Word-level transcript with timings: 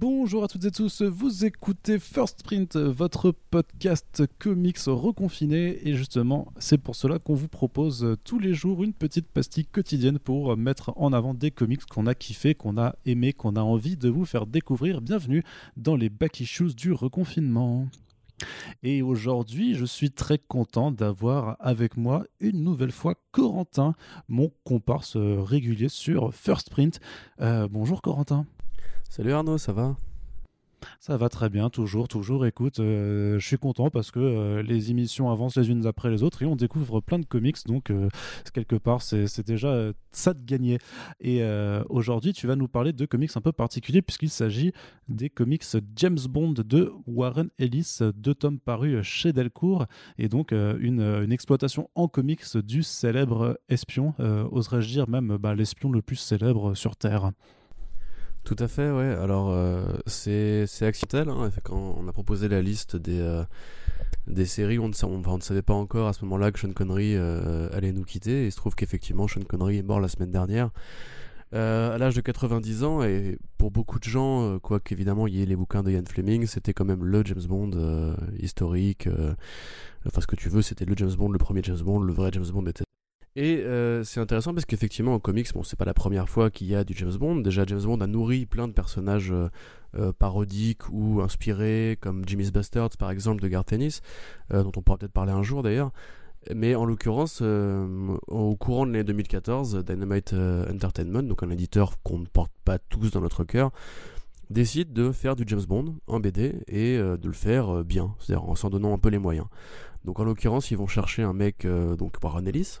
Bonjour 0.00 0.44
à 0.44 0.48
toutes 0.48 0.64
et 0.64 0.70
tous, 0.70 1.02
vous 1.02 1.44
écoutez 1.44 1.98
First 1.98 2.44
Print, 2.44 2.76
votre 2.76 3.32
podcast 3.32 4.22
comics 4.38 4.78
reconfiné 4.86 5.88
et 5.88 5.94
justement 5.96 6.52
c'est 6.60 6.78
pour 6.78 6.94
cela 6.94 7.18
qu'on 7.18 7.34
vous 7.34 7.48
propose 7.48 8.16
tous 8.22 8.38
les 8.38 8.54
jours 8.54 8.84
une 8.84 8.92
petite 8.92 9.26
pastille 9.26 9.66
quotidienne 9.66 10.20
pour 10.20 10.56
mettre 10.56 10.92
en 10.94 11.12
avant 11.12 11.34
des 11.34 11.50
comics 11.50 11.84
qu'on 11.84 12.06
a 12.06 12.14
kiffé, 12.14 12.54
qu'on 12.54 12.78
a 12.78 12.94
aimé, 13.06 13.32
qu'on 13.32 13.56
a 13.56 13.60
envie 13.60 13.96
de 13.96 14.08
vous 14.08 14.24
faire 14.24 14.46
découvrir. 14.46 15.00
Bienvenue 15.00 15.42
dans 15.76 15.96
les 15.96 16.10
back 16.10 16.38
issues 16.38 16.76
du 16.76 16.92
reconfinement. 16.92 17.88
Et 18.84 19.02
aujourd'hui, 19.02 19.74
je 19.74 19.84
suis 19.84 20.12
très 20.12 20.38
content 20.38 20.92
d'avoir 20.92 21.56
avec 21.58 21.96
moi 21.96 22.22
une 22.38 22.62
nouvelle 22.62 22.92
fois 22.92 23.16
Corentin, 23.32 23.94
mon 24.28 24.52
comparse 24.62 25.16
régulier 25.16 25.88
sur 25.88 26.32
First 26.32 26.70
Print. 26.70 27.00
Euh, 27.40 27.66
bonjour 27.68 28.00
Corentin. 28.00 28.46
Salut 29.10 29.32
Arnaud, 29.32 29.56
ça 29.56 29.72
va? 29.72 29.96
Ça 31.00 31.16
va 31.16 31.30
très 31.30 31.48
bien, 31.48 31.70
toujours, 31.70 32.08
toujours. 32.08 32.44
Écoute, 32.44 32.78
euh, 32.78 33.38
je 33.38 33.46
suis 33.46 33.56
content 33.56 33.88
parce 33.88 34.10
que 34.10 34.20
euh, 34.20 34.62
les 34.62 34.90
émissions 34.90 35.30
avancent 35.30 35.56
les 35.56 35.70
unes 35.70 35.86
après 35.86 36.10
les 36.10 36.22
autres 36.22 36.42
et 36.42 36.46
on 36.46 36.56
découvre 36.56 37.00
plein 37.00 37.18
de 37.18 37.24
comics. 37.24 37.56
Donc, 37.66 37.90
euh, 37.90 38.10
quelque 38.52 38.76
part, 38.76 39.00
c'est 39.00 39.46
déjà 39.46 39.92
ça 40.12 40.34
de 40.34 40.42
gagner. 40.44 40.78
Et 41.20 41.42
aujourd'hui, 41.88 42.34
tu 42.34 42.46
vas 42.46 42.54
nous 42.54 42.68
parler 42.68 42.92
de 42.92 43.06
comics 43.06 43.30
un 43.34 43.40
peu 43.40 43.50
particuliers 43.50 44.02
puisqu'il 44.02 44.30
s'agit 44.30 44.72
des 45.08 45.30
comics 45.30 45.64
James 45.96 46.18
Bond 46.28 46.52
de 46.52 46.92
Warren 47.06 47.48
Ellis, 47.58 48.00
deux 48.14 48.34
tomes 48.34 48.60
parus 48.60 49.02
chez 49.02 49.32
Delcourt. 49.32 49.86
Et 50.18 50.28
donc, 50.28 50.52
une, 50.52 51.32
exploitation 51.32 51.88
en 51.94 52.08
comics 52.08 52.56
du 52.58 52.82
célèbre 52.82 53.58
espion, 53.70 54.14
oserais-je 54.52 54.88
dire 54.88 55.08
même 55.08 55.38
bah, 55.38 55.54
l'espion 55.54 55.90
le 55.90 56.02
plus 56.02 56.16
célèbre 56.16 56.74
sur 56.74 56.96
Terre. 56.96 57.32
Tout 58.48 58.56
à 58.60 58.66
fait, 58.66 58.90
ouais. 58.90 59.14
Alors, 59.22 59.50
euh, 59.50 59.82
c'est 60.06 60.64
accidentel. 60.80 61.28
Hein. 61.28 61.50
Quand 61.64 61.96
on 61.98 62.08
a 62.08 62.12
proposé 62.12 62.48
la 62.48 62.62
liste 62.62 62.96
des, 62.96 63.20
euh, 63.20 63.44
séries, 64.46 64.78
on 64.78 64.88
ne, 64.88 64.94
on, 65.04 65.36
ne, 65.36 65.42
savait 65.42 65.60
pas 65.60 65.74
encore 65.74 66.08
à 66.08 66.14
ce 66.14 66.24
moment-là 66.24 66.50
que 66.50 66.58
Sean 66.58 66.72
Connery 66.72 67.14
euh, 67.14 67.68
allait 67.74 67.92
nous 67.92 68.04
quitter. 68.04 68.44
Et 68.44 68.46
il 68.46 68.50
se 68.50 68.56
trouve 68.56 68.74
qu'effectivement, 68.74 69.28
Sean 69.28 69.42
Connery 69.42 69.76
est 69.76 69.82
mort 69.82 70.00
la 70.00 70.08
semaine 70.08 70.30
dernière. 70.30 70.70
à 71.52 71.98
l'âge 71.98 72.14
de 72.14 72.22
90 72.22 72.84
ans, 72.84 73.02
et 73.02 73.38
pour 73.58 73.70
beaucoup 73.70 73.98
de 73.98 74.04
gens, 74.04 74.58
quoi 74.60 74.80
qu'évidemment 74.80 75.26
il 75.26 75.34
y 75.34 75.42
ait 75.42 75.46
les 75.46 75.56
bouquins 75.56 75.82
de 75.82 75.90
Ian 75.90 76.04
Fleming, 76.08 76.46
c'était 76.46 76.72
quand 76.72 76.86
même 76.86 77.04
le 77.04 77.22
James 77.26 77.44
Bond 77.46 77.72
historique. 78.38 79.10
enfin, 80.06 80.22
ce 80.22 80.26
que 80.26 80.36
tu 80.36 80.48
veux, 80.48 80.62
c'était 80.62 80.86
le 80.86 80.96
James 80.96 81.14
Bond, 81.18 81.32
le 81.32 81.38
premier 81.38 81.62
James 81.64 81.82
Bond, 81.82 82.00
le 82.00 82.14
vrai 82.14 82.30
James 82.32 82.48
Bond, 82.50 82.64
etc. 82.64 82.87
Et 83.40 83.58
euh, 83.58 84.02
c'est 84.02 84.18
intéressant 84.18 84.52
parce 84.52 84.64
qu'effectivement 84.64 85.14
en 85.14 85.20
comics, 85.20 85.46
bon, 85.54 85.62
c'est 85.62 85.78
pas 85.78 85.84
la 85.84 85.94
première 85.94 86.28
fois 86.28 86.50
qu'il 86.50 86.66
y 86.66 86.74
a 86.74 86.82
du 86.82 86.92
James 86.96 87.16
Bond. 87.16 87.36
Déjà, 87.36 87.64
James 87.64 87.82
Bond 87.82 88.00
a 88.00 88.08
nourri 88.08 88.46
plein 88.46 88.66
de 88.66 88.72
personnages 88.72 89.30
euh, 89.30 89.48
euh, 89.96 90.12
parodiques 90.12 90.88
ou 90.90 91.20
inspirés, 91.22 91.98
comme 92.00 92.26
Jimmy's 92.26 92.50
Bastards 92.50 92.96
par 92.98 93.12
exemple 93.12 93.40
de 93.40 93.46
Garth 93.46 93.72
Ennis, 93.72 94.00
dont 94.50 94.72
on 94.74 94.82
pourra 94.82 94.98
peut-être 94.98 95.12
parler 95.12 95.30
un 95.30 95.44
jour 95.44 95.62
d'ailleurs. 95.62 95.92
Mais 96.52 96.74
en 96.74 96.84
l'occurrence, 96.84 97.40
au 97.40 98.56
courant 98.56 98.86
de 98.86 98.90
l'année 98.90 99.04
2014, 99.04 99.84
Dynamite 99.84 100.34
Entertainment, 100.34 101.22
donc 101.22 101.44
un 101.44 101.50
éditeur 101.50 102.02
qu'on 102.02 102.18
ne 102.18 102.26
porte 102.26 102.50
pas 102.64 102.80
tous 102.80 103.12
dans 103.12 103.20
notre 103.20 103.44
cœur, 103.44 103.70
décide 104.50 104.92
de 104.92 105.12
faire 105.12 105.36
du 105.36 105.44
James 105.46 105.64
Bond 105.68 105.94
en 106.08 106.18
BD 106.18 106.56
et 106.66 106.98
de 106.98 107.26
le 107.26 107.32
faire 107.32 107.84
bien, 107.84 108.16
c'est-à-dire 108.18 108.48
en 108.48 108.56
s'en 108.56 108.68
donnant 108.68 108.94
un 108.94 108.98
peu 108.98 109.10
les 109.10 109.18
moyens. 109.18 109.46
Donc 110.04 110.18
en 110.18 110.24
l'occurrence, 110.24 110.72
ils 110.72 110.76
vont 110.76 110.88
chercher 110.88 111.22
un 111.22 111.34
mec, 111.34 111.66
donc 111.66 112.16
Warren 112.22 112.48
Ellis, 112.48 112.80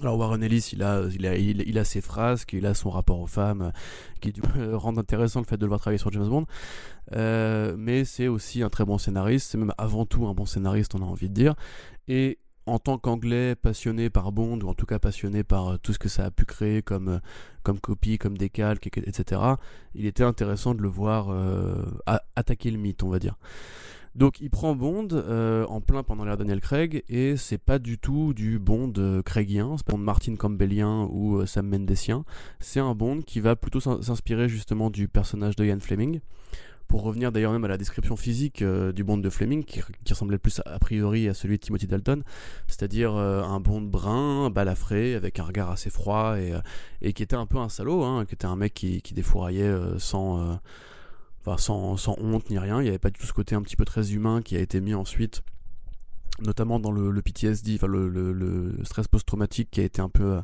alors 0.00 0.18
Warren 0.18 0.42
Ellis, 0.42 0.70
il 0.72 0.82
a, 0.82 1.02
il 1.12 1.26
a, 1.26 1.36
il, 1.36 1.78
a 1.78 1.84
ses 1.84 2.00
phrases, 2.00 2.44
il 2.52 2.66
a 2.66 2.74
son 2.74 2.90
rapport 2.90 3.20
aux 3.20 3.26
femmes, 3.26 3.62
euh, 3.62 3.70
qui 4.20 4.32
rend 4.72 4.96
intéressant 4.98 5.40
le 5.40 5.46
fait 5.46 5.56
de 5.56 5.64
le 5.64 5.68
voir 5.68 5.80
travailler 5.80 5.98
sur 5.98 6.12
James 6.12 6.28
Bond. 6.28 6.46
Euh, 7.12 7.74
mais 7.78 8.04
c'est 8.04 8.28
aussi 8.28 8.62
un 8.62 8.70
très 8.70 8.84
bon 8.84 8.98
scénariste, 8.98 9.50
c'est 9.52 9.58
même 9.58 9.72
avant 9.78 10.04
tout 10.04 10.26
un 10.26 10.34
bon 10.34 10.46
scénariste, 10.46 10.94
on 10.94 11.02
a 11.02 11.06
envie 11.06 11.28
de 11.28 11.34
dire. 11.34 11.54
Et 12.08 12.38
en 12.66 12.78
tant 12.78 12.98
qu'anglais 12.98 13.54
passionné 13.54 14.10
par 14.10 14.32
Bond, 14.32 14.58
ou 14.60 14.68
en 14.68 14.74
tout 14.74 14.86
cas 14.86 14.98
passionné 14.98 15.44
par 15.44 15.74
euh, 15.74 15.76
tout 15.78 15.92
ce 15.92 15.98
que 15.98 16.08
ça 16.08 16.24
a 16.24 16.30
pu 16.30 16.44
créer 16.44 16.82
comme, 16.82 17.20
comme 17.62 17.78
copie, 17.78 18.18
comme 18.18 18.36
décalque, 18.36 18.88
etc., 18.88 19.40
il 19.94 20.06
était 20.06 20.24
intéressant 20.24 20.74
de 20.74 20.82
le 20.82 20.88
voir 20.88 21.28
attaquer 22.34 22.70
le 22.70 22.78
mythe, 22.78 23.02
on 23.04 23.10
va 23.10 23.20
dire. 23.20 23.36
Donc 24.14 24.40
il 24.40 24.48
prend 24.48 24.76
Bond 24.76 25.08
euh, 25.12 25.66
en 25.66 25.80
plein 25.80 26.04
pendant 26.04 26.24
l'ère 26.24 26.36
Daniel 26.36 26.60
Craig 26.60 27.02
et 27.08 27.36
c'est 27.36 27.58
pas 27.58 27.80
du 27.80 27.98
tout 27.98 28.32
du 28.32 28.60
Bond 28.60 28.92
euh, 28.98 29.22
Craigien, 29.22 29.74
c'est 29.76 29.86
pas 29.86 29.94
Bond 29.94 29.98
Martin 29.98 30.36
Campbellien 30.36 31.08
ou 31.10 31.38
euh, 31.38 31.46
Sam 31.46 31.66
Mendesien, 31.66 32.24
c'est 32.60 32.78
un 32.78 32.94
Bond 32.94 33.22
qui 33.22 33.40
va 33.40 33.56
plutôt 33.56 33.80
s'inspirer 33.80 34.48
justement 34.48 34.90
du 34.90 35.08
personnage 35.08 35.56
de 35.56 35.64
Ian 35.64 35.80
Fleming. 35.80 36.20
Pour 36.86 37.02
revenir 37.02 37.32
d'ailleurs 37.32 37.50
même 37.50 37.64
à 37.64 37.68
la 37.68 37.78
description 37.78 38.14
physique 38.14 38.62
du 38.62 39.02
Bond 39.02 39.16
de 39.16 39.30
Fleming, 39.30 39.64
qui, 39.64 39.80
ressemblait 40.08 40.38
plus 40.38 40.60
a 40.66 40.78
priori 40.78 41.28
à 41.28 41.34
celui 41.34 41.56
de 41.56 41.62
Timothy 41.62 41.86
Dalton, 41.86 42.22
c'est-à-dire 42.68 43.14
un 43.14 43.58
Bond 43.58 43.80
brun, 43.80 44.50
balafré, 44.50 45.14
avec 45.14 45.40
un 45.40 45.44
regard 45.44 45.70
assez 45.70 45.88
froid 45.88 46.36
et, 47.00 47.12
qui 47.14 47.22
était 47.22 47.34
un 47.34 47.46
peu 47.46 47.56
un 47.56 47.70
salaud, 47.70 48.04
hein, 48.04 48.26
qui 48.26 48.34
était 48.34 48.44
un 48.44 48.54
mec 48.54 48.74
qui, 48.74 49.00
qui 49.00 49.14
défouraillait 49.14 49.74
sans 49.98 50.60
sans, 51.58 51.96
honte 52.18 52.50
ni 52.50 52.58
rien. 52.58 52.80
Il 52.80 52.84
n'y 52.84 52.88
avait 52.88 52.98
pas 52.98 53.10
du 53.10 53.18
tout 53.18 53.26
ce 53.26 53.32
côté 53.32 53.54
un 53.54 53.62
petit 53.62 53.76
peu 53.76 53.84
très 53.84 54.12
humain 54.12 54.42
qui 54.42 54.56
a 54.56 54.60
été 54.60 54.80
mis 54.80 54.94
ensuite, 54.94 55.42
notamment 56.40 56.80
dans 56.80 56.90
le, 56.90 57.20
PTSD, 57.22 57.76
enfin 57.76 57.86
le, 57.86 58.74
stress 58.84 59.08
post-traumatique 59.08 59.70
qui 59.70 59.80
a 59.80 59.84
été 59.84 60.00
un 60.00 60.08
peu 60.08 60.24
euh, 60.24 60.40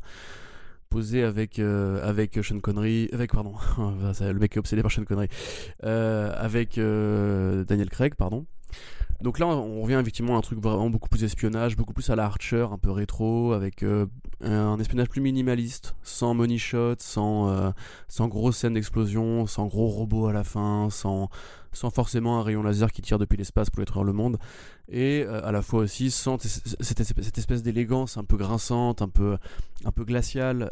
posé 0.89 1.23
avec 1.23 1.59
euh, 1.59 2.07
avec 2.07 2.39
Sean 2.43 2.61
Connery, 2.61 3.09
avec 3.13 3.33
pardon, 3.33 3.55
le 3.79 4.39
mec 4.39 4.57
est 4.57 4.59
obsédé 4.59 4.83
par 4.83 4.91
Sean 4.91 5.05
Connery, 5.05 5.29
euh, 5.85 6.33
avec 6.37 6.77
Daniel 6.77 7.91
Craig, 7.91 8.15
pardon. 8.15 8.47
Donc 9.23 9.39
là, 9.39 9.47
on 9.47 9.83
revient 9.83 9.99
effectivement 10.01 10.37
à 10.37 10.39
un 10.39 10.41
truc 10.41 10.61
vraiment 10.61 10.89
beaucoup 10.89 11.09
plus 11.11 11.25
espionnage, 11.25 11.77
beaucoup 11.77 11.93
plus 11.93 12.09
à 12.09 12.17
la 12.17 12.25
Archer, 12.25 12.67
un 12.73 12.79
peu 12.79 12.91
rétro, 12.91 13.53
avec 13.53 13.83
euh, 13.83 14.07
un 14.41 14.79
espionnage 14.79 15.11
plus 15.11 15.21
minimaliste, 15.21 15.95
sans 16.03 16.33
money 16.33 16.57
shot, 16.57 16.97
sans, 17.01 17.51
euh, 17.51 17.71
sans 18.09 18.29
grosse 18.29 18.57
scène 18.57 18.75
d'explosion, 18.75 19.47
sans 19.47 19.67
gros 19.67 19.89
robots 19.89 20.27
à 20.29 20.33
la 20.33 20.43
fin, 20.43 20.89
sans, 20.91 21.29
sans 21.71 21.91
forcément 21.91 22.41
un 22.41 22.43
rayon 22.43 22.63
laser 22.63 22.93
qui 22.93 23.03
tire 23.03 23.19
depuis 23.19 23.37
l'espace 23.37 23.69
pour 23.69 23.81
détruire 23.81 24.05
le 24.05 24.15
monde, 24.15 24.39
et 24.89 25.23
euh, 25.29 25.47
à 25.47 25.53
la 25.53 25.61
fois 25.61 25.81
aussi 25.81 26.11
sans 26.11 26.39
cette, 26.39 27.01
espèce 27.39 27.63
d'élégance 27.63 28.17
un 28.17 28.25
peu 28.25 28.39
grinçante, 28.39 29.03
un 29.03 29.11
peu, 29.11 29.37
un 29.85 29.93
peu 29.93 30.05
glaciale, 30.05 30.71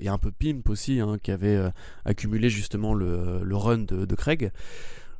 et 0.00 0.08
un 0.08 0.18
peu 0.18 0.30
pimp 0.32 0.68
aussi, 0.68 1.00
hein, 1.00 1.16
qui 1.22 1.30
avait 1.30 1.58
accumulé 2.04 2.50
justement 2.50 2.92
le, 2.92 3.42
le 3.42 3.56
run 3.56 3.78
de, 3.78 4.04
de 4.04 4.14
Craig. 4.14 4.52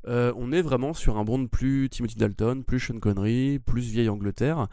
Euh, 0.09 0.33
on 0.37 0.53
est 0.53 0.63
vraiment 0.63 0.95
sur 0.95 1.19
un 1.19 1.25
Bond 1.25 1.47
plus 1.47 1.89
Timothy 1.91 2.17
Dalton, 2.17 2.63
plus 2.63 2.81
Sean 2.81 2.99
Connery, 2.99 3.59
plus 3.59 3.91
vieille 3.91 4.09
Angleterre. 4.09 4.69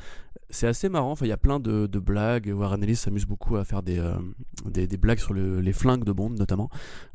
C'est 0.49 0.67
assez 0.67 0.87
marrant, 0.87 1.11
enfin, 1.11 1.25
il 1.25 1.29
y 1.29 1.33
a 1.33 1.37
plein 1.37 1.59
de, 1.59 1.87
blagues. 1.99 2.53
Warren 2.55 2.83
Ellis 2.83 2.97
s'amuse 2.97 3.25
beaucoup 3.25 3.55
à 3.55 3.65
faire 3.65 3.81
des, 3.81 3.97
euh, 3.97 4.13
des, 4.67 4.97
blagues 4.97 5.17
sur 5.17 5.33
les 5.33 5.73
flingues 5.73 6.03
de 6.03 6.11
Bond, 6.11 6.29
notamment, 6.29 6.69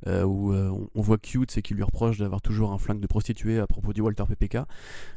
euh, 0.09 0.25
où 0.25 0.53
on, 0.53 1.01
voit 1.01 1.19
Cute, 1.19 1.53
c'est 1.53 1.62
qu'il 1.62 1.77
lui 1.77 1.84
reproche 1.84 2.19
d'avoir 2.19 2.43
toujours 2.43 2.73
un 2.73 2.79
flingue 2.79 2.99
de 2.99 3.06
prostituée 3.06 3.61
à 3.61 3.69
propos 3.69 3.93
du 3.93 4.01
Walter 4.01 4.25
PPK, 4.29 4.59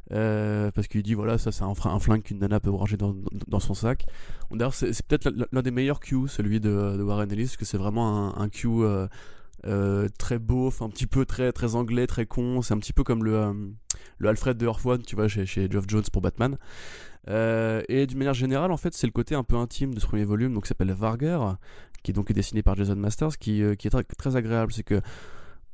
parce 0.10 0.88
qu'il 0.88 1.02
dit 1.02 1.16
voilà, 1.16 1.40
ça 1.40 1.52
c'est 1.52 1.64
un, 1.64 2.00
flingue 2.00 2.22
qu'une 2.22 2.40
nana 2.40 2.60
peut 2.60 2.70
ranger 2.70 2.98
dans, 2.98 3.16
dans 3.48 3.60
son 3.60 3.74
sac. 3.74 4.06
D'ailleurs, 4.52 4.76
c'est 4.76 5.02
peut-être 5.08 5.34
l'un 5.52 5.62
des 5.64 5.72
meilleurs 5.72 6.00
Q, 6.00 6.28
celui 6.28 6.60
de, 6.60 7.02
Warren 7.02 7.32
Ellis, 7.32 7.46
parce 7.46 7.58
que 7.58 7.66
c'est 7.66 7.78
vraiment 7.78 8.38
un, 8.38 8.44
un 8.44 8.50
Q 8.50 8.68
euh, 9.66 10.08
très 10.18 10.40
beau, 10.40 10.72
un 10.82 10.90
petit 10.90 11.08
peu 11.08 11.26
très 11.26 11.52
très 11.52 11.76
anglais, 11.76 12.08
très 12.08 12.26
con. 12.26 12.62
C'est 12.62 12.74
un 12.74 12.80
petit 12.80 12.94
peu 12.94 13.04
comme 13.04 13.24
le, 13.24 13.36
euh, 13.36 13.54
le 14.18 14.30
Alfred 14.30 14.58
de 14.58 14.66
Earth 14.66 15.06
tu 15.06 15.16
vois, 15.16 15.28
chez, 15.28 15.46
chez 15.46 15.70
Geoff 15.70 15.86
Jones 15.88 16.04
pour 16.12 16.22
Batman. 16.22 16.58
Euh, 17.30 17.84
et 17.88 18.08
d'une 18.08 18.18
manière 18.18 18.34
générale, 18.34 18.72
en 18.72 18.78
fait, 18.78 18.94
c'est 18.94 19.08
le 19.08 19.12
côté 19.12 19.36
un 19.36 19.44
peu 19.44 19.56
intime 19.56 19.94
de 19.94 20.00
ce 20.00 20.08
premier 20.08 20.26
volume, 20.26 20.54
donc 20.54 20.66
s'appelle 20.66 20.92
Varger, 20.92 21.40
qui 22.02 22.12
est 22.12 22.14
donc 22.14 22.32
dessiné 22.32 22.64
par 22.64 22.76
Jason 22.76 22.96
Masters, 22.96 23.38
qui, 23.38 23.62
qui 23.78 23.88
est 23.88 24.04
très, 24.18 24.36
agréable. 24.36 24.74
C'est 24.74 24.84
que 24.84 25.02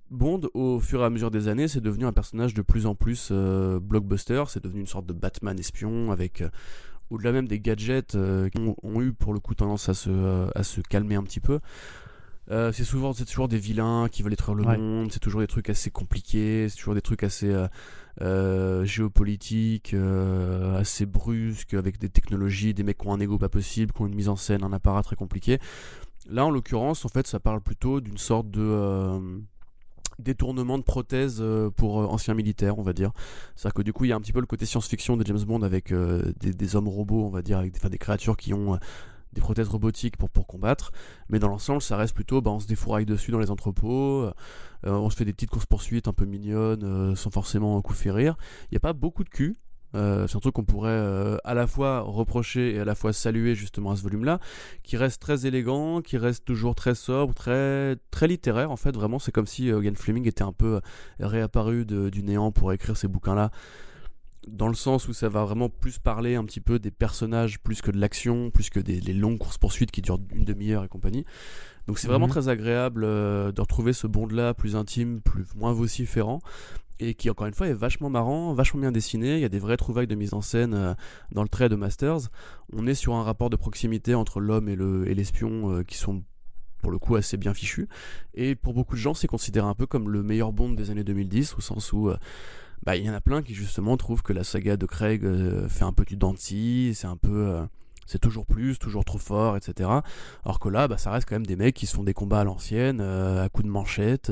Bond, 0.09 0.41
au 0.53 0.79
fur 0.79 1.01
et 1.01 1.05
à 1.05 1.09
mesure 1.09 1.31
des 1.31 1.47
années, 1.47 1.67
c'est 1.67 1.81
devenu 1.81 2.05
un 2.05 2.13
personnage 2.13 2.53
de 2.53 2.61
plus 2.61 2.85
en 2.85 2.95
plus 2.95 3.31
blockbuster. 3.31 4.43
C'est 4.47 4.63
devenu 4.63 4.81
une 4.81 4.87
sorte 4.87 5.05
de 5.05 5.13
Batman 5.13 5.57
espion 5.57 6.11
avec 6.11 6.43
au-delà 7.09 7.31
même 7.31 7.47
des 7.47 7.61
gadgets 7.61 8.11
qui 8.51 8.59
ont, 8.59 8.75
ont, 8.83 9.01
eu 9.01 9.13
pour 9.13 9.33
le 9.33 9.39
coup 9.39 9.55
tendance 9.55 9.87
à 9.87 9.93
se, 9.93 10.49
à 10.53 10.63
se 10.63 10.81
calmer 10.81 11.15
un 11.15 11.23
petit 11.23 11.39
peu. 11.39 11.59
Euh, 12.49 12.71
c'est 12.71 12.85
souvent 12.85 13.11
c'est 13.11 13.25
toujours 13.25 13.49
des 13.49 13.57
vilains 13.57 14.07
qui 14.09 14.23
veulent 14.23 14.29
détruire 14.29 14.55
le 14.55 14.63
monde 14.63 15.11
c'est 15.11 15.19
toujours 15.19 15.41
des 15.41 15.47
trucs 15.47 15.69
assez 15.69 15.91
compliqués 15.91 16.69
c'est 16.69 16.77
toujours 16.77 16.93
des 16.93 17.01
trucs 17.01 17.23
assez 17.23 17.51
euh, 17.51 17.67
euh 18.21 18.85
géopolitiques 18.85 19.93
assez 20.77 21.05
brusques 21.05 21.73
avec 21.73 21.99
des 21.99 22.07
technologies 22.07 22.73
des 22.73 22.83
mecs 22.83 22.99
qui 22.99 23.07
ont 23.07 23.13
un 23.13 23.19
ego 23.19 23.37
pas 23.37 23.49
possible 23.49 23.91
qui 23.91 24.01
ont 24.01 24.07
une 24.07 24.15
mise 24.15 24.29
en 24.29 24.37
scène 24.37 24.63
un 24.63 24.71
apparat 24.71 25.03
très 25.03 25.17
compliqué 25.17 25.59
là 26.29 26.45
en 26.45 26.49
l'occurrence 26.49 27.03
en 27.03 27.09
fait 27.09 27.27
ça 27.27 27.41
parle 27.41 27.59
plutôt 27.59 27.99
d'une 27.99 28.17
sorte 28.17 28.49
de 28.49 29.41
détournement 30.19 30.77
de 30.77 30.83
prothèses 30.83 31.43
pour 31.75 31.97
anciens 31.97 32.33
militaires, 32.33 32.79
on 32.79 32.81
va 32.81 32.91
dire. 32.91 33.11
C'est-à-dire 33.55 33.75
que 33.75 33.81
du 33.83 33.93
coup, 33.93 34.05
il 34.05 34.07
y 34.07 34.11
a 34.11 34.15
un 34.15 34.19
petit 34.19 34.33
peu 34.33 34.39
le 34.39 34.47
côté 34.47 34.65
science-fiction 34.65 35.15
de 35.15 35.23
James 35.23 35.43
Bond 35.45 35.61
avec 35.61 35.93
des, 35.93 36.53
des, 36.55 36.75
hommes 36.75 36.87
robots, 36.87 37.23
on 37.23 37.29
va 37.29 37.43
dire, 37.43 37.59
avec 37.59 37.79
des, 37.79 37.87
des 37.87 37.97
créatures 37.99 38.35
qui 38.35 38.51
ont 38.51 38.79
des 39.37 39.41
prothèses 39.41 39.67
robotiques 39.67 40.17
pour, 40.17 40.29
pour 40.29 40.47
combattre. 40.47 40.91
Mais 41.29 41.39
dans 41.39 41.47
l'ensemble, 41.47 41.81
ça 41.81 41.95
reste 41.95 42.15
plutôt, 42.15 42.41
bah, 42.41 42.51
on 42.51 42.59
se 42.59 42.67
défouraille 42.67 43.05
dessus 43.05 43.31
dans 43.31 43.39
les 43.39 43.51
entrepôts, 43.51 44.23
euh, 44.23 44.31
on 44.83 45.09
se 45.09 45.15
fait 45.15 45.25
des 45.25 45.33
petites 45.33 45.51
courses-poursuites 45.51 46.07
un 46.07 46.13
peu 46.13 46.25
mignonnes, 46.25 46.83
euh, 46.83 47.15
sans 47.15 47.29
forcément 47.29 47.79
coup 47.81 47.93
fait 47.93 48.11
rire. 48.11 48.35
Il 48.63 48.67
n'y 48.73 48.77
a 48.77 48.81
pas 48.81 48.93
beaucoup 48.93 49.23
de 49.23 49.29
cul. 49.29 49.57
c'est 49.93 50.35
un 50.35 50.39
truc 50.39 50.53
qu'on 50.53 50.65
pourrait 50.65 51.37
à 51.43 51.53
la 51.53 51.65
fois 51.65 52.01
reprocher 52.01 52.75
et 52.75 52.79
à 52.79 52.85
la 52.85 52.93
fois 52.93 53.13
saluer 53.13 53.55
justement 53.55 53.91
à 53.91 53.95
ce 53.95 54.01
volume-là, 54.03 54.39
qui 54.83 54.97
reste 54.97 55.21
très 55.21 55.45
élégant, 55.45 56.01
qui 56.01 56.17
reste 56.17 56.45
toujours 56.45 56.75
très 56.75 56.95
sobre, 56.95 57.33
très, 57.33 57.95
très 58.11 58.27
littéraire 58.27 58.69
en 58.71 58.75
fait. 58.75 58.95
Vraiment, 58.95 59.19
c'est 59.19 59.31
comme 59.31 59.47
si 59.47 59.67
Ian 59.67 59.95
Fleming 59.95 60.27
était 60.27 60.43
un 60.43 60.51
peu 60.51 60.81
réapparu 61.19 61.85
du 61.85 62.23
néant 62.23 62.51
pour 62.51 62.73
écrire 62.73 62.97
ces 62.97 63.07
bouquins-là 63.07 63.51
dans 64.47 64.67
le 64.67 64.73
sens 64.73 65.07
où 65.07 65.13
ça 65.13 65.29
va 65.29 65.43
vraiment 65.43 65.69
plus 65.69 65.99
parler 65.99 66.35
un 66.35 66.45
petit 66.45 66.61
peu 66.61 66.79
des 66.79 66.91
personnages 66.91 67.59
plus 67.59 67.81
que 67.81 67.91
de 67.91 67.99
l'action, 67.99 68.49
plus 68.51 68.69
que 68.69 68.79
des 68.79 69.13
longues 69.13 69.37
courses 69.37 69.57
poursuites 69.57 69.91
qui 69.91 70.01
durent 70.01 70.19
une 70.33 70.45
demi-heure 70.45 70.83
et 70.83 70.87
compagnie. 70.87 71.25
Donc 71.87 71.99
c'est 71.99 72.07
vraiment 72.07 72.27
mhm. 72.27 72.31
très 72.31 72.49
agréable 72.49 73.03
euh, 73.05 73.51
de 73.51 73.61
retrouver 73.61 73.93
ce 73.93 74.07
bond-là 74.07 74.53
plus 74.53 74.75
intime, 74.75 75.21
plus 75.21 75.45
moins 75.55 75.71
vociférant 75.71 76.39
et 76.99 77.13
qui 77.13 77.29
encore 77.29 77.47
une 77.47 77.53
fois 77.53 77.67
est 77.67 77.73
vachement 77.73 78.09
marrant, 78.09 78.53
vachement 78.53 78.81
bien 78.81 78.91
dessiné. 78.91 79.35
Il 79.35 79.39
y 79.39 79.45
a 79.45 79.49
des 79.49 79.59
vraies 79.59 79.77
trouvailles 79.77 80.07
de 80.07 80.15
mise 80.15 80.33
en 80.33 80.41
scène 80.41 80.73
euh, 80.73 80.93
dans 81.31 81.43
le 81.43 81.49
trait 81.49 81.69
de 81.69 81.75
Masters. 81.75 82.29
On 82.73 82.87
est 82.87 82.95
sur 82.95 83.15
un 83.15 83.23
rapport 83.23 83.49
de 83.49 83.55
proximité 83.55 84.15
entre 84.15 84.39
l'homme 84.39 84.67
et 84.67 84.75
l'espion 85.13 85.69
le, 85.69 85.75
et 85.75 85.79
euh, 85.79 85.83
qui 85.83 85.97
sont 85.97 86.23
pour 86.81 86.91
le 86.91 86.99
coup 86.99 87.15
assez 87.15 87.37
bien 87.37 87.53
fichus. 87.53 87.87
Et 88.33 88.55
pour 88.55 88.73
beaucoup 88.73 88.95
de 88.95 88.99
gens, 88.99 89.13
c'est 89.13 89.27
considéré 89.27 89.67
un 89.67 89.73
peu 89.75 89.85
comme 89.85 90.09
le 90.09 90.23
meilleur 90.23 90.51
Bond 90.51 90.73
des 90.73 90.89
années 90.91 91.03
2010 91.03 91.55
au 91.57 91.61
sens 91.61 91.93
où 91.93 92.11
bah 92.83 92.95
il 92.95 93.05
y 93.05 93.09
en 93.09 93.13
a 93.13 93.21
plein 93.21 93.41
qui 93.41 93.53
justement 93.53 93.97
trouvent 93.97 94.23
que 94.23 94.33
la 94.33 94.43
saga 94.43 94.77
de 94.77 94.85
Craig 94.85 95.25
euh, 95.25 95.67
fait 95.67 95.83
un 95.83 95.93
peu 95.93 96.05
du 96.05 96.15
denti, 96.15 96.93
c'est 96.95 97.07
un 97.07 97.17
peu 97.17 97.47
euh, 97.47 97.65
c'est 98.05 98.19
toujours 98.19 98.45
plus, 98.45 98.79
toujours 98.79 99.03
trop 99.03 99.17
fort, 99.17 99.57
etc. 99.57 99.89
Alors 100.45 100.59
que 100.59 100.69
là, 100.69 100.87
bah, 100.87 100.97
ça 100.97 101.11
reste 101.11 101.27
quand 101.27 101.35
même 101.35 101.45
des 101.45 101.57
mecs 101.57 101.75
qui 101.75 101.85
se 101.85 101.95
font 101.95 102.03
des 102.03 102.13
combats 102.13 102.41
à 102.41 102.43
l'ancienne, 102.45 102.99
euh, 103.01 103.43
à 103.43 103.49
coups 103.49 103.65
de 103.65 103.71
manchette, 103.71 104.31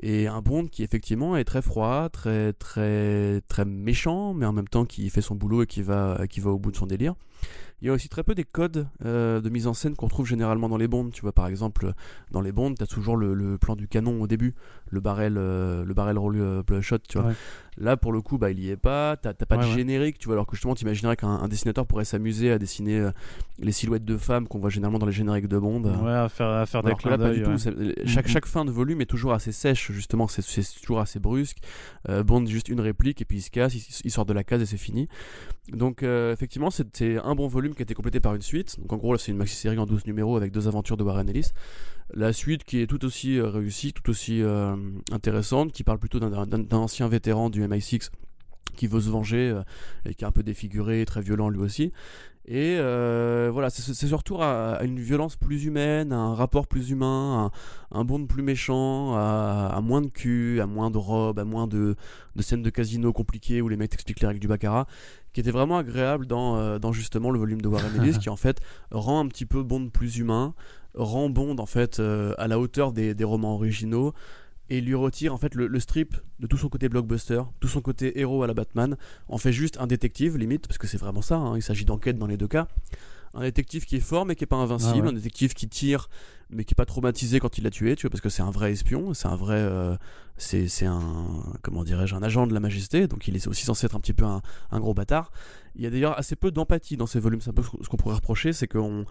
et 0.00 0.28
un 0.28 0.40
Bond 0.40 0.66
qui 0.66 0.84
effectivement 0.84 1.36
est 1.36 1.44
très 1.44 1.62
froid, 1.62 2.08
très 2.08 2.52
très 2.52 3.40
très 3.48 3.64
méchant, 3.64 4.34
mais 4.34 4.46
en 4.46 4.52
même 4.52 4.68
temps 4.68 4.84
qui 4.84 5.10
fait 5.10 5.22
son 5.22 5.34
boulot 5.34 5.62
et 5.62 5.66
qui 5.66 5.82
va 5.82 6.26
qui 6.28 6.40
va 6.40 6.50
au 6.50 6.58
bout 6.58 6.70
de 6.70 6.76
son 6.76 6.86
délire. 6.86 7.14
Il 7.80 7.86
y 7.86 7.90
a 7.90 7.92
aussi 7.92 8.08
très 8.08 8.24
peu 8.24 8.34
des 8.34 8.44
codes 8.44 8.88
euh, 9.04 9.40
de 9.40 9.48
mise 9.50 9.66
en 9.66 9.74
scène 9.74 9.94
qu'on 9.94 10.08
trouve 10.08 10.26
généralement 10.26 10.68
dans 10.68 10.76
les 10.76 10.88
bonds. 10.88 11.10
Tu 11.10 11.22
vois, 11.22 11.32
par 11.32 11.46
exemple, 11.46 11.92
dans 12.32 12.40
les 12.40 12.52
bonds, 12.52 12.74
tu 12.74 12.82
as 12.82 12.86
toujours 12.86 13.16
le, 13.16 13.56
plan 13.58 13.76
du 13.76 13.88
canon 13.88 14.20
au 14.20 14.26
début, 14.26 14.54
le 14.90 15.00
barrel, 15.00 15.36
euh, 15.36 15.84
le 15.84 15.94
barrel 15.94 16.18
roll 16.18 16.36
euh, 16.36 16.82
shot, 16.82 16.98
tu 17.08 17.18
vois. 17.18 17.32
Là, 17.76 17.96
pour 17.96 18.12
le 18.12 18.20
coup, 18.20 18.38
bah, 18.38 18.50
il 18.50 18.58
y 18.58 18.70
est 18.70 18.76
pas. 18.76 19.16
T'as 19.16 19.32
pas 19.32 19.56
de 19.56 19.62
générique, 19.62 20.18
tu 20.18 20.26
vois. 20.26 20.34
Alors 20.34 20.46
que 20.46 20.56
justement, 20.56 20.74
t'imaginerais 20.74 21.16
qu'un 21.16 21.46
dessinateur 21.46 21.86
pourrait 21.86 22.04
s'amuser 22.04 22.50
à 22.50 22.58
dessiner 22.58 22.98
euh, 22.98 23.10
les 23.60 23.70
silhouettes 23.70 24.04
de 24.04 24.16
femmes 24.16 24.48
qu'on 24.48 24.58
voit 24.58 24.70
généralement 24.70 24.98
dans 24.98 25.06
les 25.06 25.12
génériques 25.12 25.46
de 25.46 25.58
Bond. 25.58 25.84
Ouais, 25.84 26.10
à 26.10 26.28
faire, 26.28 26.48
à 26.48 26.66
faire 26.66 26.82
des 26.82 26.94
clins 26.94 27.16
d'œil. 27.16 27.44
Chaque, 28.04 28.26
chaque 28.26 28.46
fin 28.46 28.64
de 28.64 28.72
volume 28.72 29.00
est 29.00 29.06
toujours 29.06 29.32
assez 29.32 29.52
sèche, 29.52 29.92
justement. 29.92 30.26
C'est 30.26 30.42
toujours 30.80 31.00
assez 31.00 31.20
brusque. 31.20 31.58
Bond, 32.08 32.44
juste 32.46 32.68
une 32.68 32.80
réplique 32.80 33.22
et 33.22 33.24
puis 33.24 33.38
il 33.38 33.42
se 33.42 33.50
casse, 33.50 33.74
il, 34.04 34.10
sort 34.10 34.26
de 34.26 34.32
la 34.32 34.42
case 34.42 34.62
et 34.62 34.66
c'est 34.66 34.76
fini. 34.76 35.08
Donc, 35.72 36.02
effectivement, 36.02 36.70
c'est 36.70 37.18
un 37.18 37.34
bon 37.36 37.46
volume 37.46 37.67
qui 37.74 37.82
a 37.82 37.84
été 37.84 37.94
complété 37.94 38.20
par 38.20 38.34
une 38.34 38.42
suite. 38.42 38.78
Donc, 38.80 38.92
en 38.92 38.96
gros, 38.96 39.16
c'est 39.16 39.32
une 39.32 39.38
maxi-série 39.38 39.78
en 39.78 39.86
12 39.86 40.06
numéros 40.06 40.36
avec 40.36 40.52
deux 40.52 40.68
aventures 40.68 40.96
de 40.96 41.04
Warren 41.04 41.28
Ellis. 41.28 41.50
La 42.14 42.32
suite 42.32 42.64
qui 42.64 42.80
est 42.80 42.86
tout 42.86 43.04
aussi 43.04 43.38
euh, 43.38 43.48
réussie, 43.48 43.92
tout 43.92 44.08
aussi 44.10 44.42
euh, 44.42 44.76
intéressante, 45.12 45.72
qui 45.72 45.84
parle 45.84 45.98
plutôt 45.98 46.20
d'un 46.20 46.66
ancien 46.72 47.08
vétéran 47.08 47.50
du 47.50 47.62
MI6 47.62 48.10
qui 48.76 48.86
veut 48.86 49.00
se 49.00 49.10
venger 49.10 49.50
euh, 49.50 49.62
et 50.06 50.14
qui 50.14 50.24
est 50.24 50.26
un 50.26 50.32
peu 50.32 50.42
défiguré, 50.42 51.04
très 51.04 51.20
violent 51.20 51.50
lui 51.50 51.60
aussi. 51.60 51.92
Et 52.50 52.76
voilà, 53.50 53.70
c'est 53.70 54.06
surtout 54.06 54.36
à, 54.40 54.80
une 54.82 54.98
violence 54.98 55.36
plus 55.36 55.64
humaine, 55.64 56.12
à 56.12 56.16
un 56.16 56.34
rapport 56.34 56.66
plus 56.66 56.90
humain, 56.90 57.50
à 57.90 57.98
un 57.98 58.04
bond 58.04 58.26
plus 58.26 58.42
méchant, 58.42 59.14
à, 59.14 59.78
moins 59.82 60.00
de 60.00 60.08
cul, 60.08 60.60
à 60.60 60.66
moins 60.66 60.90
de 60.90 60.98
robes, 60.98 61.38
à 61.38 61.44
moins 61.44 61.66
de, 61.66 61.94
scènes 62.40 62.62
de 62.62 62.70
casino 62.70 63.12
compliquées 63.12 63.60
où 63.60 63.68
les 63.68 63.76
mecs 63.76 63.92
expliquent 63.92 64.20
les 64.20 64.28
règles 64.28 64.40
du 64.40 64.48
baccarat, 64.48 64.86
qui 65.32 65.40
était 65.40 65.50
vraiment 65.50 65.76
agréable 65.78 66.26
dans, 66.26 66.78
dans 66.78 66.92
justement 66.92 67.30
le 67.30 67.38
volume 67.38 67.60
de 67.60 67.68
Warren 67.68 68.02
Ellis, 68.02 68.18
qui 68.20 68.30
en 68.30 68.36
fait 68.36 68.60
rend 68.90 69.20
un 69.20 69.28
petit 69.28 69.44
peu 69.44 69.62
Bond 69.62 69.90
plus 69.90 70.16
humain, 70.16 70.54
rend 70.94 71.30
Bond 71.30 71.56
en 71.58 71.66
fait 71.66 72.00
euh, 72.00 72.34
à 72.38 72.48
la 72.48 72.58
hauteur 72.58 72.92
des, 72.92 73.14
romans 73.24 73.54
originaux 73.54 74.12
et 74.70 74.80
lui 74.80 74.94
retire 74.94 75.32
en 75.32 75.38
fait 75.38 75.54
le, 75.54 75.80
strip 75.80 76.16
de 76.40 76.46
tout 76.46 76.58
son 76.58 76.68
côté 76.68 76.88
blockbuster, 76.88 77.42
tout 77.60 77.68
son 77.68 77.80
côté 77.80 78.18
héros 78.20 78.42
à 78.42 78.46
la 78.46 78.54
Batman, 78.54 78.96
en 79.28 79.38
fait 79.38 79.52
juste 79.52 79.78
un 79.80 79.86
détective 79.86 80.36
limite 80.36 80.66
parce 80.66 80.78
que 80.78 80.86
c'est 80.86 80.98
vraiment 80.98 81.22
ça, 81.22 81.36
hein, 81.36 81.56
il 81.56 81.62
s'agit 81.62 81.84
d'enquête 81.84 82.18
dans 82.18 82.26
les 82.26 82.36
deux 82.36 82.48
cas. 82.48 82.68
Un 83.34 83.42
détective 83.42 83.84
qui 83.84 83.96
est 83.96 84.00
fort 84.00 84.24
mais 84.24 84.34
qui 84.34 84.44
est 84.44 84.48
pas 84.48 84.56
invincible, 84.56 85.06
ah 85.06 85.10
un 85.10 85.12
détective 85.12 85.54
qui 85.54 85.68
tire 85.68 86.08
mais 86.50 86.64
qui 86.64 86.72
est 86.72 86.76
pas 86.76 86.86
traumatisé 86.86 87.40
quand 87.40 87.58
il 87.58 87.64
l'a 87.64 87.70
tué, 87.70 87.94
tu 87.94 88.06
vois, 88.06 88.10
parce 88.10 88.22
que 88.22 88.30
c'est 88.30 88.42
un 88.42 88.50
vrai 88.50 88.72
espion, 88.72 89.12
c'est 89.12 89.28
un 89.28 89.36
vrai, 89.36 89.58
euh, 89.58 89.96
c'est 90.38 90.86
un, 90.86 91.42
comment 91.62 91.84
dirais-je, 91.84 92.14
un 92.14 92.22
agent 92.22 92.46
de 92.46 92.54
la 92.54 92.60
majesté, 92.60 93.06
donc 93.06 93.28
il 93.28 93.36
est 93.36 93.46
aussi 93.46 93.66
censé 93.66 93.84
être 93.84 93.94
un 93.94 94.00
petit 94.00 94.14
peu 94.14 94.24
un, 94.24 94.40
un 94.70 94.80
gros 94.80 94.94
bâtard. 94.94 95.30
Il 95.76 95.82
y 95.82 95.86
a 95.86 95.90
d'ailleurs 95.90 96.18
assez 96.18 96.36
peu 96.36 96.50
d'empathie 96.50 96.96
dans 96.96 97.06
ces 97.06 97.20
volumes, 97.20 97.42
c'est 97.42 97.50
un 97.50 97.54
peu 97.54 97.62
ce 97.62 97.88
qu'on 97.88 97.98
pourrait 97.98 98.14
reprocher, 98.14 98.54
c'est 98.54 98.66
qu'on 98.66 99.04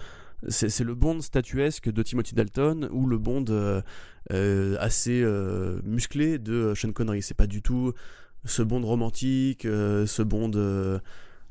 c'est 0.49 0.83
le 0.83 0.93
Bond 0.93 1.21
statuesque 1.21 1.91
de 1.91 2.03
Timothy 2.03 2.35
Dalton 2.35 2.87
ou 2.91 3.07
le 3.07 3.17
Bond 3.17 3.45
euh, 3.49 3.81
assez 4.29 5.21
euh, 5.21 5.79
musclé 5.83 6.39
de 6.39 6.73
Sean 6.75 6.91
Connery. 6.91 7.21
C'est 7.21 7.33
pas 7.33 7.47
du 7.47 7.61
tout 7.61 7.93
ce 8.45 8.61
Bond 8.61 8.81
romantique, 8.81 9.63
ce 9.63 10.21
Bond 10.21 10.99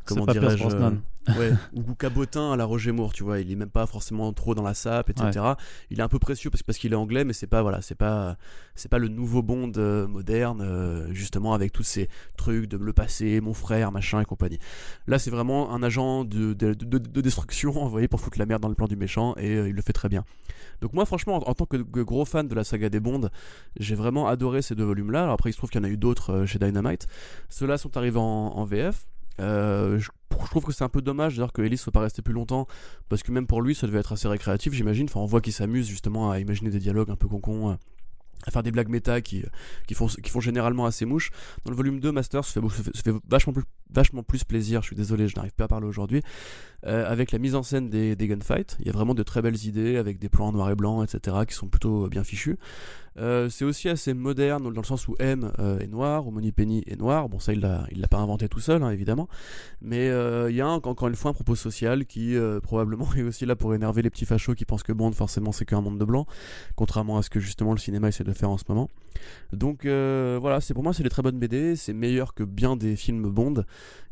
comment 0.07 0.27
dirais-je 0.27 0.65
ouais, 1.39 1.53
ou 1.75 1.95
cabotin 1.95 2.53
à 2.53 2.57
la 2.57 2.65
Roger 2.65 2.93
Moore, 2.93 3.13
tu 3.13 3.25
vois, 3.25 3.41
il 3.41 3.51
est 3.51 3.57
même 3.57 3.71
pas 3.71 3.87
forcément 3.87 4.33
trop 4.33 4.55
dans 4.55 4.63
la 4.63 4.75
sape, 4.75 5.11
etc. 5.11 5.55
Il 5.91 6.01
est 6.01 6.03
un 6.03 6.09
peu 6.09 6.19
précieux 6.19 6.51
parce, 6.51 6.63
parce 6.63 6.79
qu'il 6.79 6.93
est 6.93 6.97
anglais, 6.97 7.25
mais 7.25 7.33
c'est 7.33 7.47
pas 7.47 7.63
voilà, 7.63 7.83
c'est 7.83 7.95
pas 7.95 8.37
c'est 8.75 8.89
pas 8.89 8.99
le 8.99 9.09
nouveau 9.09 9.43
Bond 9.43 9.73
euh, 9.77 10.07
moderne, 10.07 10.61
euh, 10.63 11.13
justement 11.13 11.55
avec 11.55 11.73
tous 11.73 11.83
ces 11.83 12.09
trucs 12.37 12.67
de 12.69 12.77
le 12.77 12.93
passé, 12.93 13.41
mon 13.41 13.55
frère, 13.55 13.91
machin 13.93 14.21
et 14.21 14.25
compagnie. 14.25 14.59
Là, 15.07 15.19
c'est 15.19 15.31
vraiment 15.31 15.73
un 15.73 15.83
agent 15.83 16.25
de, 16.25 16.53
de, 16.53 16.75
de, 16.75 17.21
destruction 17.21 17.71
envoyé 17.83 18.09
pour 18.09 18.21
foutre 18.21 18.39
la 18.39 18.47
merde 18.47 18.63
dans 18.63 18.69
le 18.69 18.75
plan 18.75 18.87
du 18.87 18.97
méchant 18.97 19.35
et 19.37 19.57
euh, 19.57 19.69
il 19.69 19.75
le 19.75 19.83
fait 19.83 19.93
très 19.93 20.09
bien. 20.09 20.25
Donc 20.81 20.93
moi, 20.93 21.07
franchement, 21.07 21.37
en, 21.49 21.55
tant 21.55 21.67
que, 21.67 21.77
gros 21.77 22.25
fan 22.25 22.49
de 22.49 22.55
la 22.55 22.65
saga 22.65 22.89
des 22.89 23.01
Bonds, 23.01 23.31
j'ai 23.79 23.95
vraiment 23.95 24.27
adoré 24.29 24.63
ces 24.63 24.75
deux 24.75 24.85
volumes-là. 24.85 25.23
Alors 25.23 25.35
après, 25.35 25.51
il 25.51 25.53
se 25.55 25.59
trouve 25.59 25.71
qu'il 25.71 25.81
y 25.81 25.85
en 25.85 25.89
a 25.89 25.91
eu 25.91 25.97
d'autres 25.97 26.45
chez 26.45 26.59
Dynamite. 26.59 27.07
Ceux-là 27.49 27.79
sont 27.79 27.97
arrivés 27.97 28.19
en, 28.19 28.23
en 28.23 28.65
VF. 28.65 29.07
Euh, 29.41 29.99
je, 29.99 30.11
trouve 30.51 30.65
que 30.65 30.73
c'est 30.73 30.85
un 30.85 30.89
peu 30.89 31.03
dommage 31.03 31.37
d'ailleurs 31.37 31.53
que 31.53 31.61
Ellis 31.63 31.77
soit 31.77 31.93
pas 31.93 32.01
resté 32.01 32.23
plus 32.23 32.33
longtemps 32.33 32.67
parce 33.09 33.23
que 33.23 33.33
même 33.33 33.47
pour 33.47 33.61
lui 33.61 33.75
ça 33.75 33.87
devait 33.87 33.99
être 33.99 34.13
assez 34.13 34.29
récréatif 34.29 34.73
j'imagine 34.73 35.07
enfin 35.09 35.21
on 35.21 35.27
voit 35.27 35.41
qu'il 35.41 35.53
s'amuse 35.53 35.87
justement 35.87 36.31
à 36.31 36.39
imaginer 36.39 36.71
des 36.71 36.79
dialogues 36.79 37.11
un 37.11 37.17
peu 37.17 37.29
concon 37.29 37.71
euh, 37.71 37.75
à 38.47 38.51
faire 38.51 38.63
des 38.63 38.71
blagues 38.71 38.89
méta 38.89 39.21
qui, 39.21 39.45
qui, 39.87 39.95
font, 39.95 40.09
généralement 40.41 40.87
assez 40.87 41.05
mouche. 41.05 41.31
Dans 41.65 41.71
le 41.71 41.77
volume 41.77 42.01
2, 42.01 42.13
Masters 42.13 42.45
se 42.45 42.61
fait, 42.61 43.13
vachement, 43.29 44.23
plus, 44.23 44.45
plaisir, 44.45 44.83
je 44.83 44.89
suis 44.89 44.97
désolé, 44.97 45.27
je 45.27 45.35
n'arrive 45.37 45.55
pas 45.55 45.65
à 45.65 45.69
parler 45.69 45.87
aujourd'hui, 45.87 46.23
euh, 46.87 47.11
avec 47.11 47.33
la 47.33 47.39
mise 47.39 47.55
en 47.55 47.63
scène 47.63 47.89
des 47.89 48.17
gunfights. 48.17 48.77
Il 48.81 48.87
y 48.87 48.91
a 48.91 48.93
vraiment 48.93 49.15
de 49.15 49.23
très 49.23 49.43
belles 49.43 49.65
idées 49.65 49.97
avec 49.97 50.19
des 50.19 50.29
plans 50.29 50.49
en 50.49 50.53
noir 50.53 50.71
et 50.71 50.77
blanc, 50.77 51.03
etc., 51.03 51.39
qui 51.49 51.55
sont 51.55 51.69
plutôt 51.69 52.09
bien 52.09 52.23
fichus. 52.23 52.59
Euh, 53.19 53.49
c'est 53.49 53.65
aussi 53.65 53.89
assez 53.89 54.13
moderne 54.15 54.63
dans 54.63 54.81
le 54.81 54.87
sens 54.87 55.09
où 55.09 55.17
M 55.19 55.51
euh, 55.59 55.79
est 55.79 55.87
noir, 55.87 56.27
où 56.27 56.33
Penny 56.53 56.83
est 56.87 56.99
noir. 56.99 57.29
Bon, 57.29 57.39
ça, 57.39 57.53
il 57.53 57.61
l'a, 57.61 57.87
l'a 57.95 58.09
pas 58.09 58.19
inventé 58.19 58.49
tout 58.49 58.61
seul, 58.61 58.83
hein, 58.83 58.91
évidemment. 58.91 59.29
Mais 59.81 60.09
euh, 60.09 60.51
il 60.51 60.57
y 60.57 60.61
a 60.61 60.69
encore 60.69 61.09
une 61.09 61.15
fois 61.15 61.31
un 61.31 61.35
propos 61.35 61.55
social 61.55 62.05
qui 62.07 62.37
probablement 62.63 63.09
est 63.17 63.23
aussi 63.23 63.47
là 63.47 63.57
pour 63.57 63.75
énerver 63.75 64.03
les 64.03 64.11
petits 64.11 64.27
fachos 64.27 64.55
qui 64.55 64.65
pensent 64.65 64.83
que 64.83 64.93
Bond, 64.93 65.13
forcément, 65.13 65.53
c'est 65.53 65.65
qu'un 65.65 65.81
monde 65.81 65.99
de 65.99 66.05
blanc, 66.05 66.27
contrairement 66.75 67.19
à 67.19 67.23
ce 67.23 67.31
que 67.31 67.41
justement 67.41 67.73
le 67.73 67.79
cinéma 67.79 68.09
essaie 68.09 68.25
de 68.25 68.33
faire 68.33 68.51
en 68.51 68.59
ce 68.59 68.65
moment. 68.69 68.89
Donc 69.53 69.87
voilà, 69.87 70.59
pour 70.75 70.83
moi, 70.83 70.93
c'est 70.93 71.03
des 71.03 71.09
très 71.09 71.23
bonnes 71.23 71.39
BD. 71.39 71.77
C'est 71.77 71.95
meilleur 71.95 72.35
que 72.35 72.43
bien 72.43 72.77
des 72.77 72.97
films 72.97 73.29
Bond. 73.31 73.65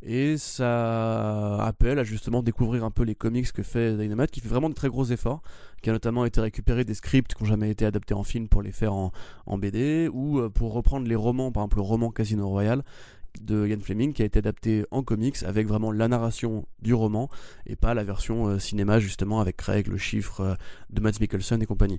Et 0.07 0.37
ça 0.37 1.65
appelle 1.65 1.99
à 1.99 2.05
justement 2.05 2.43
découvrir 2.43 2.85
un 2.85 2.91
peu 2.91 3.05
les 3.05 3.15
comics 3.15 3.51
que 3.53 3.63
fait 3.63 3.97
Dynamite, 3.97 4.31
qui 4.31 4.41
fait 4.41 4.49
vraiment 4.49 4.69
de 4.69 4.75
très 4.75 4.89
gros 4.89 5.07
efforts, 5.07 5.43
qui 5.85 5.91
a 5.91 5.93
notamment 5.93 6.25
été 6.25 6.41
récupéré 6.41 6.85
des 6.85 6.95
scripts 6.95 7.35
qui 7.35 7.43
n'ont 7.43 7.49
jamais 7.51 7.71
été 7.71 7.85
adaptés 7.85 8.15
en 8.15 8.25
film 8.25 8.49
pour 8.49 8.63
les 8.63 8.73
faire 8.73 8.95
en, 8.95 9.13
BD, 9.59 10.09
ou 10.11 10.39
euh, 10.39 10.49
pour 10.49 10.73
reprendre 10.73 11.07
les 11.07 11.15
romans, 11.15 11.53
par 11.53 11.63
exemple 11.63 11.77
le 11.77 11.83
roman 11.83 12.11
Casino 12.11 12.49
Royale 12.49 12.83
de 13.43 13.67
Ian 13.67 13.81
Fleming 13.81 14.13
qui 14.15 14.23
a 14.23 14.25
été 14.25 14.39
adapté 14.39 14.87
en 14.93 15.03
comics 15.03 15.43
avec 15.43 15.67
vraiment 15.67 15.93
la 15.93 16.09
narration 16.09 16.67
du 16.81 16.95
roman 16.95 17.29
et 17.67 17.77
pas 17.77 17.93
la 17.93 18.03
version 18.03 18.47
euh, 18.47 18.59
cinéma 18.59 18.99
justement 18.99 19.41
avec 19.41 19.59
Craig, 19.59 19.89
le 19.89 19.99
chiffre 19.99 20.41
euh, 20.41 20.55
de 20.89 21.03
Matt 21.03 21.21
Mikkelsen 21.21 21.61
et 21.61 21.67
compagnie. 21.67 21.99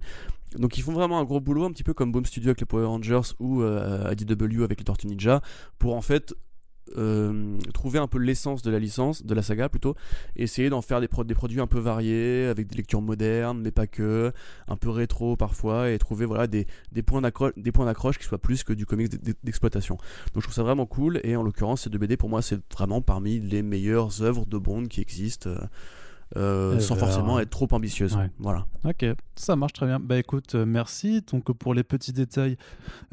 Donc 0.57 0.79
ils 0.79 0.81
font 0.81 0.93
vraiment 0.93 1.19
un 1.19 1.23
gros 1.23 1.39
boulot, 1.39 1.65
un 1.65 1.71
petit 1.71 1.83
peu 1.83 1.93
comme 1.93 2.11
Boom 2.11 2.25
Studio 2.25 2.49
avec 2.49 2.61
les 2.61 2.65
Power 2.65 2.85
Rangers 2.85 3.33
ou 3.39 3.61
IDW 3.63 4.63
avec 4.63 4.79
les 4.79 4.85
Tortues 4.85 5.07
Ninja, 5.07 5.41
pour 5.77 5.95
en 5.95 6.01
fait 6.01 6.33
euh, 6.97 7.57
trouver 7.73 7.99
un 7.99 8.07
peu 8.07 8.17
l'essence 8.17 8.61
de 8.61 8.71
la 8.71 8.79
licence, 8.79 9.25
de 9.25 9.33
la 9.33 9.41
saga 9.41 9.69
plutôt, 9.69 9.95
essayer 10.35 10.69
d'en 10.69 10.81
faire 10.81 11.01
des, 11.01 11.07
produits 11.07 11.59
un 11.59 11.67
peu 11.67 11.79
variés, 11.79 12.45
avec 12.45 12.67
des 12.67 12.75
lectures 12.75 13.01
modernes, 13.01 13.59
mais 13.61 13.71
pas 13.71 13.87
que, 13.87 14.31
un 14.67 14.75
peu 14.75 14.89
rétro 14.89 15.35
parfois, 15.35 15.91
et 15.91 15.97
trouver 15.97 16.25
voilà, 16.25 16.47
des, 16.47 16.67
des 16.91 17.01
points 17.03 17.21
d'accroche 17.21 18.17
qui 18.17 18.25
soient 18.25 18.37
plus 18.37 18.63
que 18.63 18.73
du 18.73 18.85
comics 18.85 19.11
d'exploitation. 19.43 19.95
Donc 20.33 20.37
je 20.37 20.47
trouve 20.47 20.53
ça 20.53 20.63
vraiment 20.63 20.85
cool, 20.85 21.19
et 21.23 21.35
en 21.35 21.43
l'occurrence, 21.43 21.83
ces 21.83 21.89
deux 21.89 21.99
BD 21.99 22.17
pour 22.17 22.29
moi, 22.29 22.41
c'est 22.41 22.59
vraiment 22.73 23.01
parmi 23.01 23.39
les 23.39 23.61
meilleures 23.61 24.21
œuvres 24.21 24.45
de 24.45 24.57
Bond 24.57 24.85
qui 24.85 25.01
existent. 25.01 25.49
euh, 25.49 25.57
Eh 26.35 26.79
sans 26.79 26.95
ben, 26.95 26.99
forcément 26.99 27.39
être 27.39 27.49
trop 27.49 27.67
ambitieuse. 27.71 28.15
Ouais. 28.15 28.29
Voilà. 28.39 28.65
Ok, 28.83 29.05
ça 29.35 29.55
marche 29.55 29.73
très 29.73 29.85
bien. 29.85 29.99
Bah 29.99 30.17
écoute, 30.17 30.55
euh, 30.55 30.65
merci. 30.65 31.21
Donc 31.21 31.51
pour 31.53 31.73
les 31.73 31.83
petits 31.83 32.13
détails, 32.13 32.57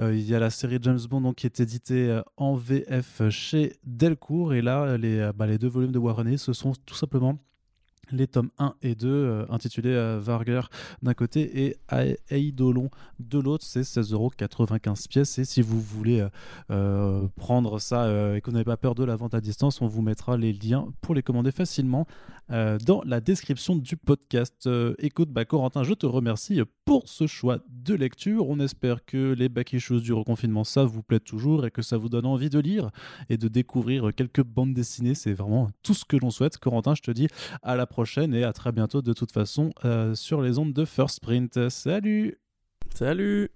euh, 0.00 0.14
il 0.14 0.22
y 0.22 0.34
a 0.34 0.38
la 0.38 0.50
série 0.50 0.78
James 0.80 0.98
Bond 1.08 1.20
donc, 1.20 1.36
qui 1.36 1.46
est 1.46 1.60
éditée 1.60 2.08
euh, 2.08 2.22
en 2.36 2.54
VF 2.54 3.28
chez 3.28 3.74
Delcourt. 3.84 4.54
Et 4.54 4.62
là, 4.62 4.96
les, 4.96 5.18
euh, 5.18 5.32
bah, 5.32 5.46
les 5.46 5.58
deux 5.58 5.68
volumes 5.68 5.92
de 5.92 5.98
Warren 5.98 6.26
Ellis, 6.26 6.38
ce 6.38 6.52
sont 6.52 6.72
tout 6.86 6.94
simplement 6.94 7.38
les 8.12 8.26
tomes 8.26 8.50
1 8.58 8.74
et 8.82 8.94
2, 8.94 9.08
euh, 9.08 9.44
intitulés 9.48 9.90
euh, 9.90 10.18
Varger 10.20 10.60
d'un 11.02 11.14
côté 11.14 11.66
et 11.66 11.76
Eidolon 12.30 12.90
de 13.18 13.38
l'autre. 13.38 13.64
C'est 13.66 13.80
16,95€ 13.80 15.08
pièces. 15.08 15.38
Et 15.38 15.44
si 15.44 15.62
vous 15.62 15.80
voulez 15.80 16.20
euh, 16.20 16.28
euh, 16.70 17.28
prendre 17.36 17.78
ça 17.78 18.04
euh, 18.04 18.36
et 18.36 18.40
que 18.40 18.50
vous 18.50 18.52
n'avez 18.52 18.64
pas 18.64 18.76
peur 18.76 18.94
de 18.94 19.04
la 19.04 19.16
vente 19.16 19.34
à 19.34 19.40
distance, 19.40 19.80
on 19.80 19.86
vous 19.86 20.02
mettra 20.02 20.36
les 20.36 20.52
liens 20.52 20.86
pour 21.00 21.14
les 21.14 21.22
commander 21.22 21.52
facilement 21.52 22.06
euh, 22.52 22.78
dans 22.84 23.02
la 23.04 23.20
description 23.20 23.76
du 23.76 23.96
podcast. 23.96 24.66
Euh, 24.66 24.94
écoute, 24.98 25.30
bah, 25.30 25.44
Corentin, 25.44 25.82
je 25.84 25.94
te 25.94 26.06
remercie 26.06 26.60
pour 26.84 27.08
ce 27.08 27.26
choix 27.26 27.58
de 27.68 27.94
lecture. 27.94 28.48
On 28.48 28.60
espère 28.60 29.04
que 29.04 29.32
les 29.32 29.48
back 29.48 29.74
du 29.74 30.12
reconfinement, 30.12 30.64
ça 30.64 30.84
vous 30.84 31.02
plaît 31.02 31.20
toujours 31.20 31.66
et 31.66 31.70
que 31.70 31.82
ça 31.82 31.96
vous 31.96 32.08
donne 32.08 32.26
envie 32.26 32.50
de 32.50 32.58
lire 32.58 32.90
et 33.30 33.36
de 33.36 33.48
découvrir 33.48 34.14
quelques 34.14 34.42
bandes 34.42 34.74
dessinées. 34.74 35.14
C'est 35.14 35.32
vraiment 35.32 35.70
tout 35.82 35.94
ce 35.94 36.04
que 36.04 36.16
l'on 36.16 36.30
souhaite. 36.30 36.58
Corentin, 36.58 36.94
je 36.94 37.02
te 37.02 37.10
dis 37.10 37.28
à 37.62 37.76
la 37.76 37.86
prochaine 37.86 38.34
et 38.34 38.44
à 38.44 38.52
très 38.52 38.72
bientôt 38.72 39.02
de 39.02 39.12
toute 39.12 39.32
façon 39.32 39.70
euh, 39.84 40.14
sur 40.14 40.42
les 40.42 40.58
ondes 40.58 40.72
de 40.72 40.84
First 40.84 41.20
Print. 41.20 41.68
Salut 41.70 42.38
Salut 42.94 43.50